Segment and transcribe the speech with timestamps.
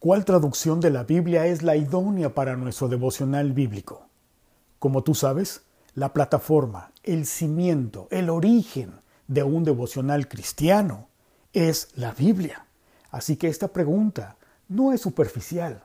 [0.00, 4.06] ¿Cuál traducción de la Biblia es la idónea para nuestro devocional bíblico?
[4.78, 5.62] Como tú sabes,
[5.94, 8.92] la plataforma, el cimiento, el origen
[9.26, 11.08] de un devocional cristiano
[11.52, 12.64] es la Biblia.
[13.10, 14.36] Así que esta pregunta
[14.68, 15.82] no es superficial.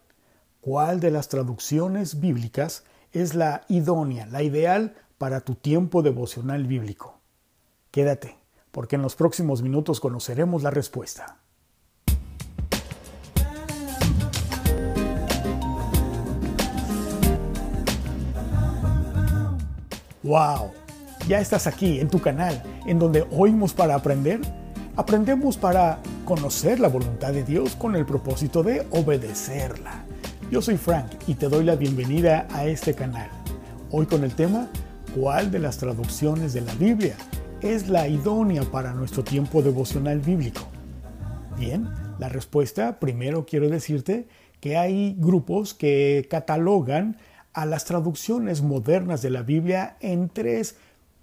[0.61, 2.84] ¿Cuál de las traducciones bíblicas
[3.14, 7.20] es la idónea, la ideal para tu tiempo devocional bíblico?
[7.89, 8.38] Quédate,
[8.70, 11.39] porque en los próximos minutos conoceremos la respuesta.
[20.23, 20.72] ¡Wow!
[21.27, 24.40] Ya estás aquí en tu canal, en donde oímos para aprender.
[24.95, 30.05] Aprendemos para conocer la voluntad de Dios con el propósito de obedecerla.
[30.50, 33.30] Yo soy Frank y te doy la bienvenida a este canal.
[33.91, 34.70] Hoy con el tema,
[35.14, 37.16] ¿cuál de las traducciones de la Biblia
[37.62, 40.62] es la idónea para nuestro tiempo devocional bíblico?
[41.58, 44.28] Bien, la respuesta, primero quiero decirte
[44.62, 47.17] que hay grupos que catalogan
[47.53, 50.75] a las traducciones modernas de la Biblia en tres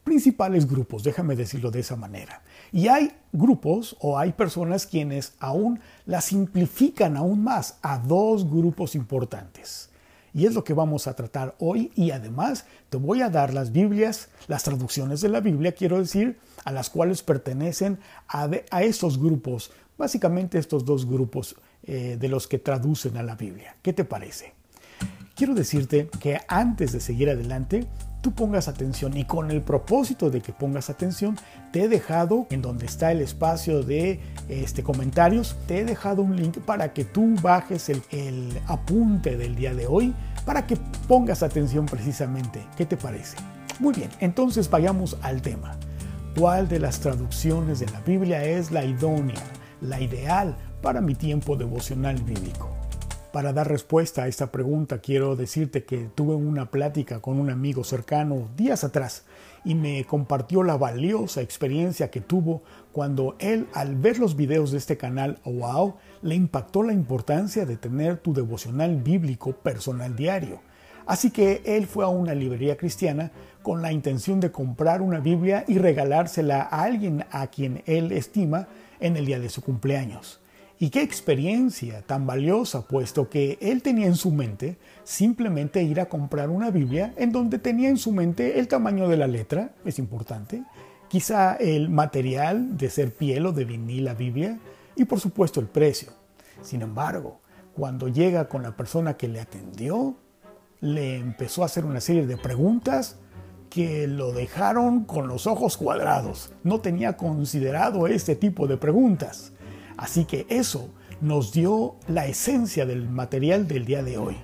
[0.05, 2.43] principales grupos, déjame decirlo de esa manera.
[2.73, 8.95] Y hay grupos o hay personas quienes aún la simplifican aún más a dos grupos
[8.95, 9.91] importantes.
[10.33, 13.73] Y es lo que vamos a tratar hoy y además te voy a dar las
[13.73, 19.19] Biblias, las traducciones de la Biblia, quiero decir, a las cuales pertenecen a, a estos
[19.19, 23.77] grupos, básicamente estos dos grupos eh, de los que traducen a la Biblia.
[23.83, 24.60] ¿Qué te parece?
[25.41, 27.87] Quiero decirte que antes de seguir adelante,
[28.21, 31.39] tú pongas atención y con el propósito de que pongas atención,
[31.73, 36.37] te he dejado en donde está el espacio de este, comentarios, te he dejado un
[36.37, 40.77] link para que tú bajes el, el apunte del día de hoy para que
[41.09, 42.61] pongas atención precisamente.
[42.77, 43.39] ¿Qué te parece?
[43.79, 45.79] Muy bien, entonces vayamos al tema.
[46.39, 49.43] ¿Cuál de las traducciones de la Biblia es la idónea,
[49.81, 52.80] la ideal para mi tiempo devocional bíblico?
[53.33, 57.85] Para dar respuesta a esta pregunta, quiero decirte que tuve una plática con un amigo
[57.85, 59.25] cercano días atrás
[59.65, 64.79] y me compartió la valiosa experiencia que tuvo cuando él, al ver los videos de
[64.79, 70.61] este canal, wow, le impactó la importancia de tener tu devocional bíblico personal diario.
[71.07, 73.31] Así que él fue a una librería cristiana
[73.63, 78.67] con la intención de comprar una Biblia y regalársela a alguien a quien él estima
[78.99, 80.41] en el día de su cumpleaños.
[80.83, 86.09] Y qué experiencia tan valiosa, puesto que él tenía en su mente simplemente ir a
[86.09, 89.99] comprar una Biblia en donde tenía en su mente el tamaño de la letra, es
[89.99, 90.65] importante,
[91.09, 94.59] quizá el material de ser piel o de vinil la Biblia
[94.97, 96.13] y por supuesto el precio.
[96.63, 97.43] Sin embargo,
[97.75, 100.17] cuando llega con la persona que le atendió,
[100.81, 103.19] le empezó a hacer una serie de preguntas
[103.69, 106.55] que lo dejaron con los ojos cuadrados.
[106.65, 109.53] No tenía considerado este tipo de preguntas.
[110.01, 110.89] Así que eso
[111.21, 114.35] nos dio la esencia del material del día de hoy.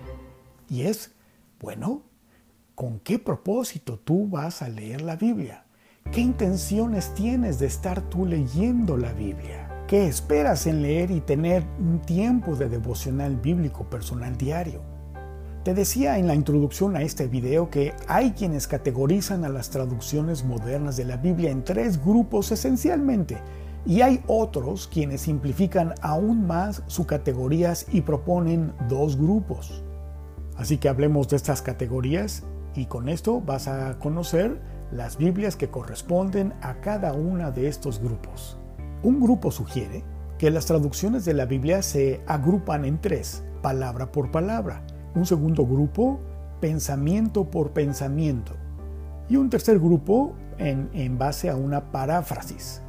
[0.69, 1.12] Y es,
[1.59, 2.03] bueno,
[2.75, 5.65] ¿con qué propósito tú vas a leer la Biblia?
[6.12, 9.84] ¿Qué intenciones tienes de estar tú leyendo la Biblia?
[9.89, 14.83] ¿Qué esperas en leer y tener un tiempo de devocional bíblico personal diario?
[15.65, 20.45] Te decía en la introducción a este video que hay quienes categorizan a las traducciones
[20.45, 23.39] modernas de la Biblia en tres grupos esencialmente
[23.87, 29.85] y hay otros quienes simplifican aún más sus categorías y proponen dos grupos.
[30.57, 32.43] Así que hablemos de estas categorías
[32.75, 34.61] y con esto vas a conocer
[34.91, 38.59] las Biblias que corresponden a cada una de estos grupos.
[39.03, 40.05] Un grupo sugiere
[40.39, 44.83] que las traducciones de la Biblia se agrupan en tres, palabra por palabra.
[45.15, 46.21] Un segundo grupo,
[46.61, 48.53] pensamiento por pensamiento.
[49.29, 52.83] Y un tercer grupo en, en base a una paráfrasis.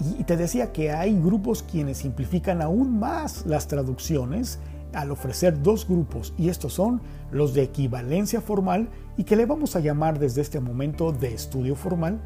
[0.00, 4.58] Y te decía que hay grupos quienes simplifican aún más las traducciones
[4.92, 9.76] al ofrecer dos grupos y estos son los de equivalencia formal y que le vamos
[9.76, 12.20] a llamar desde este momento de estudio formal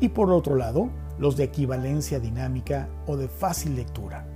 [0.00, 4.26] y por otro lado los de equivalencia dinámica o de fácil lectura.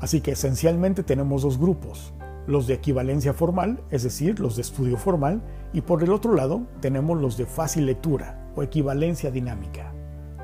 [0.00, 2.12] Así que esencialmente tenemos dos grupos,
[2.46, 5.42] los de equivalencia formal, es decir, los de estudio formal,
[5.72, 9.92] y por el otro lado tenemos los de fácil lectura o equivalencia dinámica.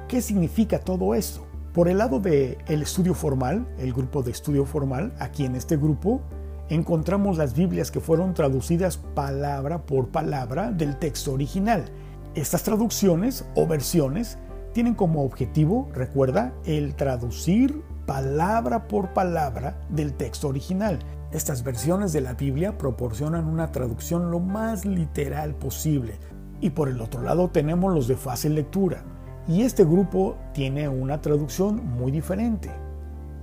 [0.08, 1.49] ¿Qué significa todo esto?
[1.72, 5.76] Por el lado del el estudio formal, el grupo de estudio formal, aquí en este
[5.76, 6.20] grupo
[6.68, 11.84] encontramos las Biblias que fueron traducidas palabra por palabra del texto original.
[12.34, 14.36] Estas traducciones o versiones
[14.72, 20.98] tienen como objetivo, recuerda, el traducir palabra por palabra del texto original.
[21.30, 26.18] Estas versiones de la Biblia proporcionan una traducción lo más literal posible.
[26.60, 29.04] Y por el otro lado tenemos los de fácil lectura,
[29.48, 32.70] y este grupo tiene una traducción muy diferente.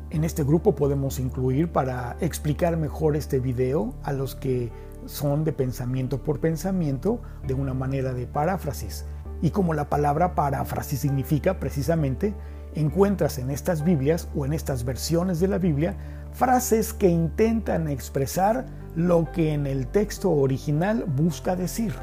[0.10, 4.72] En este grupo podemos incluir para explicar mejor este video a los que
[5.06, 9.06] son de pensamiento por pensamiento de una manera de paráfrasis.
[9.42, 12.34] Y como la palabra paráfrasis significa precisamente,
[12.74, 15.98] encuentras en estas Biblias o en estas versiones de la Biblia
[16.32, 18.66] frases que intentan expresar
[18.96, 21.94] lo que en el texto original busca decir.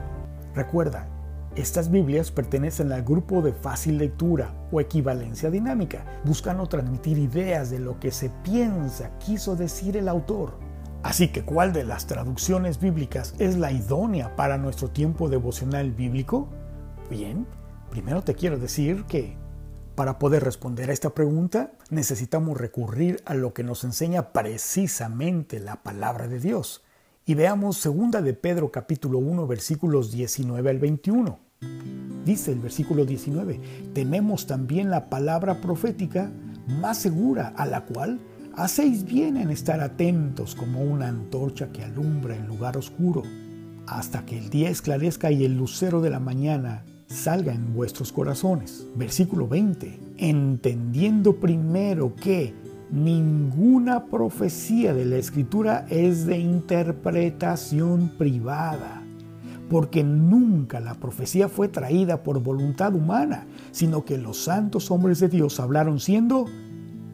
[0.55, 1.09] Recuerda,
[1.57, 6.05] estas Biblias pertenecen al grupo de fácil lectura o equivalencia dinámica.
[6.25, 10.59] Buscan o transmitir ideas de lo que se piensa quiso decir el autor.
[11.05, 16.49] Así que, ¿cuál de las traducciones bíblicas es la idónea para nuestro tiempo devocional bíblico?
[17.09, 17.47] Bien,
[17.91, 19.37] primero te quiero decir que
[19.95, 25.85] para poder responder a esta pregunta necesitamos recurrir a lo que nos enseña precisamente la
[25.85, 26.83] palabra de Dios.
[27.27, 31.44] Y veamos 2 de Pedro capítulo 1 versículos 19 al 21.
[32.25, 33.61] Dice el versículo 19,
[33.93, 36.31] tenemos también la palabra profética
[36.81, 38.19] más segura a la cual
[38.57, 43.23] hacéis bien en estar atentos como una antorcha que alumbra en lugar oscuro,
[43.87, 48.87] hasta que el día esclarezca y el lucero de la mañana salga en vuestros corazones.
[48.97, 50.01] Versículo 20.
[50.17, 52.55] Entendiendo primero que
[52.91, 59.04] ninguna profecía de la escritura es de interpretación privada,
[59.69, 65.29] porque nunca la profecía fue traída por voluntad humana, sino que los santos hombres de
[65.29, 66.47] Dios hablaron siendo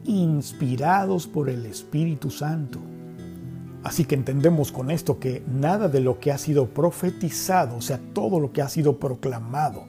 [0.05, 2.79] inspirados por el Espíritu Santo.
[3.83, 7.99] Así que entendemos con esto que nada de lo que ha sido profetizado, o sea,
[8.13, 9.85] todo lo que ha sido proclamado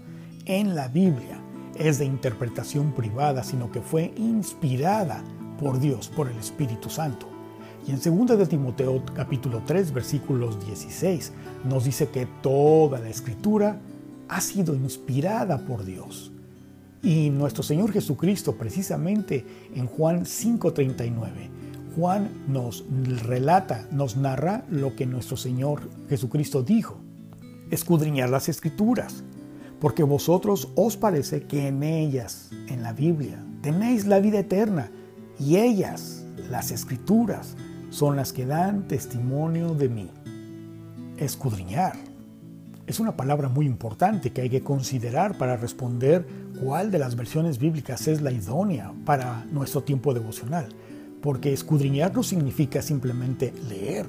[0.46, 1.38] en la Biblia,
[1.76, 5.22] es de interpretación privada, sino que fue inspirada
[5.58, 7.31] por Dios, por el Espíritu Santo.
[7.86, 11.32] Y en 2 de Timoteo capítulo 3 versículos 16
[11.64, 13.80] nos dice que toda la escritura
[14.28, 16.32] ha sido inspirada por Dios.
[17.02, 19.44] Y nuestro Señor Jesucristo precisamente
[19.74, 21.62] en Juan 5:39
[21.96, 22.84] Juan nos
[23.26, 26.96] relata, nos narra lo que nuestro Señor Jesucristo dijo.
[27.70, 29.24] Escudriñar las escrituras,
[29.80, 34.90] porque vosotros os parece que en ellas, en la Biblia, tenéis la vida eterna,
[35.38, 37.56] y ellas, las escrituras,
[37.92, 40.10] son las que dan testimonio de mí.
[41.18, 41.92] Escudriñar.
[42.88, 46.26] Es una palabra muy importante que hay que considerar para responder
[46.60, 50.68] cuál de las versiones bíblicas es la idónea para nuestro tiempo devocional
[51.22, 54.04] porque escudriñar no significa simplemente leer.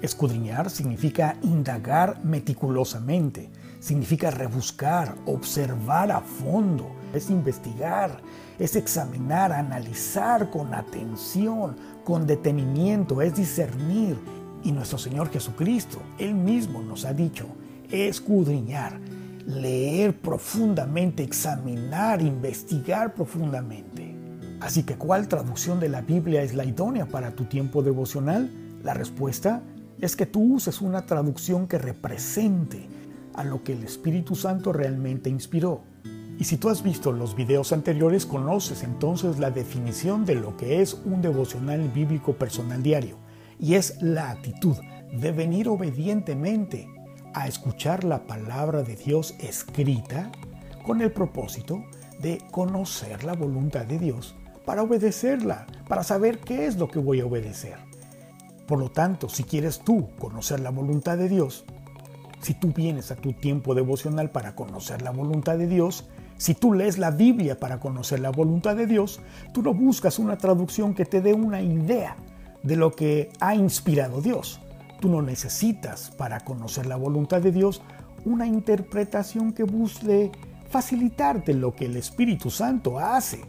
[0.00, 8.20] Escudriñar significa indagar meticulosamente, significa rebuscar, observar a fondo, es investigar,
[8.58, 14.16] es examinar, analizar con atención, con detenimiento, es discernir.
[14.62, 17.46] Y nuestro Señor Jesucristo, Él mismo nos ha dicho,
[17.90, 18.98] escudriñar,
[19.46, 24.16] leer profundamente, examinar, investigar profundamente.
[24.60, 28.50] Así que, ¿cuál traducción de la Biblia es la idónea para tu tiempo devocional?
[28.82, 29.62] La respuesta
[30.00, 32.88] es que tú uses una traducción que represente
[33.36, 35.82] a lo que el Espíritu Santo realmente inspiró.
[36.38, 40.82] Y si tú has visto los videos anteriores, conoces entonces la definición de lo que
[40.82, 43.16] es un devocional bíblico personal diario.
[43.58, 44.76] Y es la actitud
[45.12, 46.88] de venir obedientemente
[47.32, 50.30] a escuchar la palabra de Dios escrita
[50.84, 51.84] con el propósito
[52.20, 54.34] de conocer la voluntad de Dios
[54.64, 57.76] para obedecerla, para saber qué es lo que voy a obedecer.
[58.66, 61.64] Por lo tanto, si quieres tú conocer la voluntad de Dios,
[62.46, 66.04] si tú vienes a tu tiempo devocional para conocer la voluntad de Dios,
[66.36, 69.18] si tú lees la Biblia para conocer la voluntad de Dios,
[69.52, 72.14] tú no buscas una traducción que te dé una idea
[72.62, 74.60] de lo que ha inspirado Dios.
[75.00, 77.82] Tú no necesitas para conocer la voluntad de Dios
[78.24, 80.30] una interpretación que busque
[80.70, 83.40] facilitarte lo que el Espíritu Santo hace.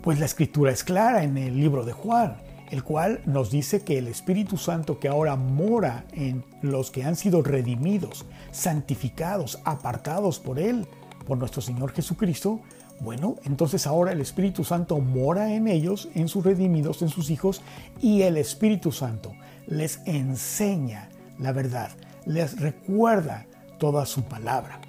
[0.00, 2.38] Pues la escritura es clara en el libro de Juan,
[2.70, 7.16] el cual nos dice que el Espíritu Santo que ahora mora en los que han
[7.16, 10.86] sido redimidos, santificados, apartados por Él,
[11.26, 12.60] por nuestro Señor Jesucristo,
[13.00, 17.60] bueno, entonces ahora el Espíritu Santo mora en ellos, en sus redimidos, en sus hijos,
[18.00, 19.32] y el Espíritu Santo
[19.66, 21.90] les enseña la verdad,
[22.24, 23.46] les recuerda
[23.78, 24.80] toda su palabra.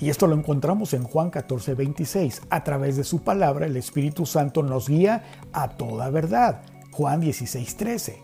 [0.00, 2.42] Y esto lo encontramos en Juan 14, 26.
[2.50, 6.62] A través de su palabra el Espíritu Santo nos guía a toda verdad.
[6.94, 8.22] Juan 16, 13.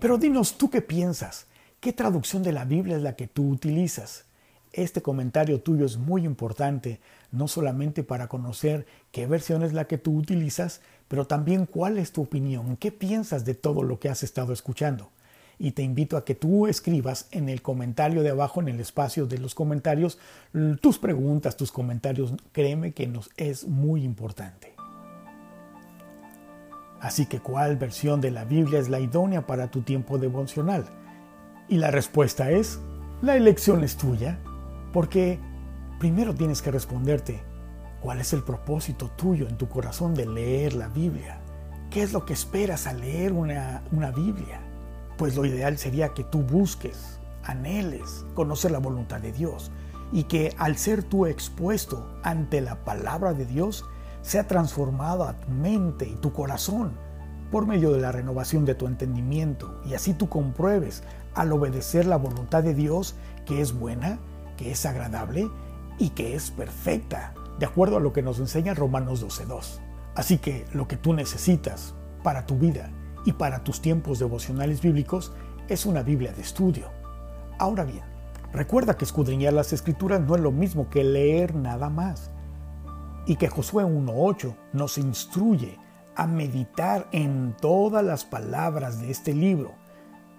[0.00, 1.46] Pero dinos tú qué piensas.
[1.78, 4.24] ¿Qué traducción de la Biblia es la que tú utilizas?
[4.72, 6.98] Este comentario tuyo es muy importante,
[7.30, 12.10] no solamente para conocer qué versión es la que tú utilizas, pero también cuál es
[12.10, 15.12] tu opinión, qué piensas de todo lo que has estado escuchando
[15.56, 19.26] y te invito a que tú escribas en el comentario de abajo, en el espacio
[19.26, 20.18] de los comentarios,
[20.80, 22.34] tus preguntas, tus comentarios.
[22.50, 24.75] Créeme que nos es muy importante.
[27.00, 30.86] Así que ¿cuál versión de la Biblia es la idónea para tu tiempo devocional?
[31.68, 32.80] Y la respuesta es,
[33.22, 34.38] la elección es tuya,
[34.92, 35.38] porque
[35.98, 37.42] primero tienes que responderte,
[38.00, 41.40] ¿cuál es el propósito tuyo en tu corazón de leer la Biblia?
[41.90, 44.60] ¿Qué es lo que esperas al leer una, una Biblia?
[45.18, 49.70] Pues lo ideal sería que tú busques, anheles conocer la voluntad de Dios
[50.12, 53.84] y que al ser tú expuesto ante la palabra de Dios,
[54.26, 56.90] sea transformado a tu mente y tu corazón
[57.52, 61.04] por medio de la renovación de tu entendimiento y así tú compruebes
[61.36, 63.14] al obedecer la voluntad de Dios
[63.44, 64.18] que es buena,
[64.56, 65.48] que es agradable
[66.00, 69.78] y que es perfecta, de acuerdo a lo que nos enseña Romanos 12.2.
[70.16, 72.90] Así que lo que tú necesitas para tu vida
[73.24, 75.34] y para tus tiempos devocionales bíblicos
[75.68, 76.90] es una Biblia de estudio.
[77.60, 78.02] Ahora bien,
[78.52, 82.32] recuerda que escudriñar las escrituras no es lo mismo que leer nada más
[83.26, 85.78] y que Josué 1.8 nos instruye
[86.14, 89.74] a meditar en todas las palabras de este libro.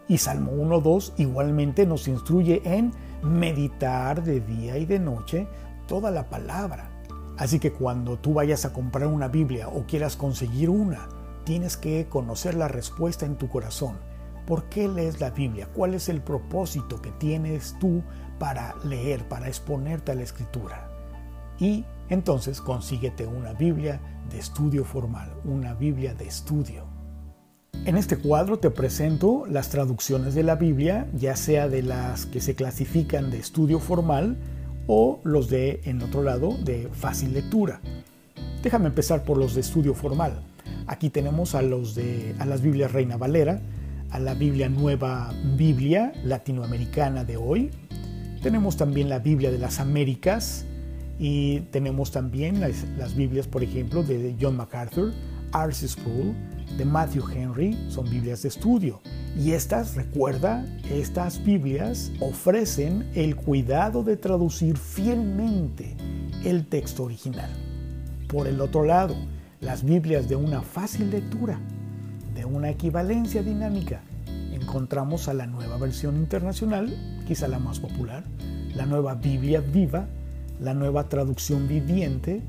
[0.07, 5.47] Y Salmo 1.2 igualmente nos instruye en meditar de día y de noche
[5.85, 6.89] toda la palabra.
[7.37, 11.09] Así que cuando tú vayas a comprar una Biblia o quieras conseguir una,
[11.43, 13.97] tienes que conocer la respuesta en tu corazón.
[14.47, 15.67] ¿Por qué lees la Biblia?
[15.73, 18.01] ¿Cuál es el propósito que tienes tú
[18.39, 20.89] para leer, para exponerte a la escritura?
[21.59, 23.99] Y entonces consíguete una Biblia
[24.29, 26.85] de estudio formal, una Biblia de estudio.
[27.85, 32.41] En este cuadro te presento las traducciones de la Biblia, ya sea de las que
[32.41, 34.37] se clasifican de estudio formal
[34.87, 37.79] o los de, en otro lado, de fácil lectura.
[38.61, 40.41] Déjame empezar por los de estudio formal.
[40.87, 43.61] Aquí tenemos a, los de, a las Biblias Reina Valera,
[44.09, 47.71] a la Biblia Nueva Biblia Latinoamericana de hoy.
[48.41, 50.65] Tenemos también la Biblia de las Américas,
[51.19, 55.13] y tenemos también las, Biblias, por ejemplo, de John MacArthur,
[55.53, 55.87] R.C.
[55.87, 56.35] Sproul,
[56.77, 59.01] de Matthew Henry, son Biblias de estudio.
[59.37, 65.95] Y estas, recuerda, estas Biblias ofrecen el cuidado de traducir fielmente
[66.43, 67.49] el texto original.
[68.27, 69.15] Por el otro lado,
[69.59, 71.59] las Biblias de una fácil lectura,
[72.35, 74.01] de una equivalencia dinámica,
[74.51, 76.95] encontramos a la nueva versión internacional,
[77.27, 78.23] quizá la más popular,
[78.75, 80.07] la nueva Biblia viva
[80.59, 82.41] la nueva traducción viviente.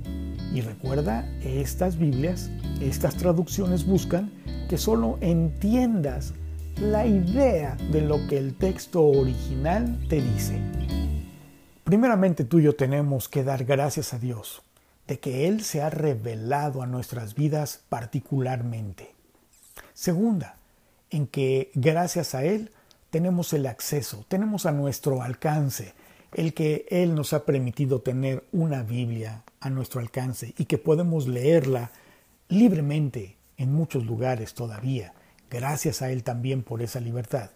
[0.53, 2.51] Y recuerda, estas Biblias,
[2.81, 4.31] estas traducciones buscan
[4.69, 6.35] que solo entiendas
[6.81, 10.61] la idea de lo que el texto original te dice.
[11.85, 14.63] Primeramente tú y yo tenemos que dar gracias a Dios
[15.07, 19.15] de que Él se ha revelado a nuestras vidas particularmente.
[19.95, 20.57] Segunda,
[21.11, 22.71] en que gracias a Él
[23.11, 25.95] tenemos el acceso, tenemos a nuestro alcance
[26.33, 31.27] el que Él nos ha permitido tener una Biblia a nuestro alcance y que podemos
[31.27, 31.91] leerla
[32.49, 35.15] libremente en muchos lugares todavía.
[35.51, 37.51] Gracias a Él también por esa libertad.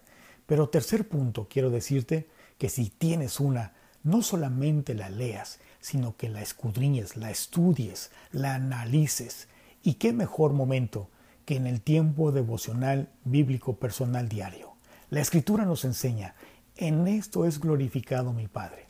[0.45, 2.27] Pero tercer punto, quiero decirte
[2.57, 8.55] que si tienes una, no solamente la leas, sino que la escudriñes, la estudies, la
[8.55, 9.47] analices.
[9.83, 11.09] Y qué mejor momento
[11.45, 14.73] que en el tiempo devocional bíblico personal diario.
[15.09, 16.35] La escritura nos enseña
[16.77, 18.87] en esto es glorificado mi Padre,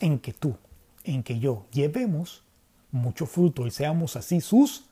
[0.00, 0.56] en que tú,
[1.04, 2.44] en que yo llevemos
[2.90, 4.84] mucho fruto y seamos así sus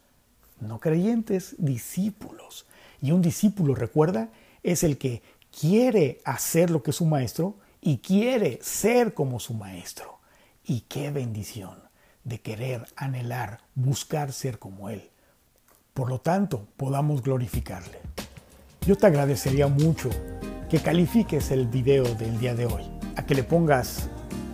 [0.61, 2.67] no creyentes discípulos.
[3.01, 4.31] Y un discípulo, recuerda,
[4.63, 5.23] es el que
[5.59, 10.19] quiere hacer lo que su maestro y quiere ser como su maestro.
[10.65, 11.79] Y qué bendición
[12.25, 15.11] de querer, anhelar, buscar ser como Él.
[15.93, 17.99] Por lo tanto, podamos glorificarle.
[18.87, 20.11] Yo te agradecería mucho
[20.69, 22.83] que califiques el video del día de hoy,
[23.17, 24.09] a que le pongas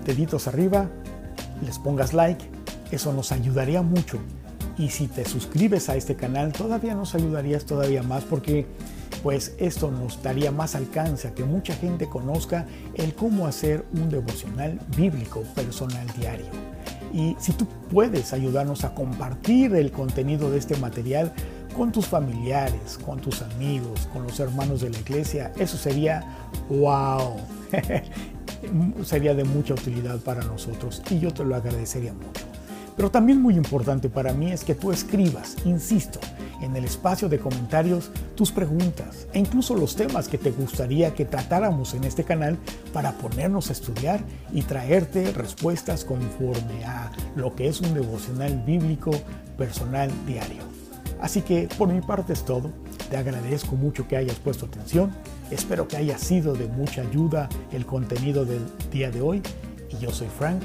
[0.05, 0.89] deditos arriba,
[1.65, 2.45] les pongas like,
[2.91, 4.19] eso nos ayudaría mucho.
[4.79, 8.67] Y si te suscribes a este canal, todavía nos ayudarías todavía más porque
[9.23, 14.09] pues esto nos daría más alcance a que mucha gente conozca el cómo hacer un
[14.09, 16.47] devocional bíblico personal diario.
[17.13, 21.33] Y si tú puedes ayudarnos a compartir el contenido de este material,
[21.77, 26.25] con tus familiares, con tus amigos, con los hermanos de la iglesia, eso sería
[26.69, 27.37] wow.
[29.05, 32.45] sería de mucha utilidad para nosotros y yo te lo agradecería mucho.
[32.97, 36.21] Pero también muy importante para mí es que tú escribas, insisto,
[36.61, 41.25] en el espacio de comentarios tus preguntas e incluso los temas que te gustaría que
[41.25, 42.59] tratáramos en este canal
[42.93, 44.21] para ponernos a estudiar
[44.53, 49.13] y traerte respuestas conforme a lo que es un devocional bíblico
[49.57, 50.70] personal diario.
[51.21, 52.71] Así que por mi parte es todo.
[53.11, 55.11] Te agradezco mucho que hayas puesto atención.
[55.51, 59.43] Espero que haya sido de mucha ayuda el contenido del día de hoy.
[59.91, 60.61] Y yo soy Frank.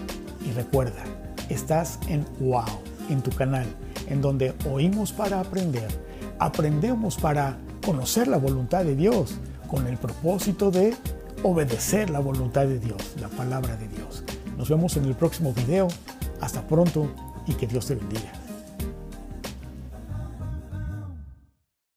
[0.45, 1.03] Y recuerda,
[1.50, 2.65] estás en Wow,
[3.09, 3.65] en tu canal,
[4.07, 5.88] en donde oímos para aprender,
[6.38, 9.35] aprendemos para conocer la voluntad de Dios
[9.67, 10.93] con el propósito de
[11.41, 14.24] obedecer la voluntad de Dios, la palabra de Dios.
[14.57, 15.88] Nos vemos en el próximo video.
[16.41, 17.09] Hasta pronto
[17.47, 18.44] y que Dios te bendiga.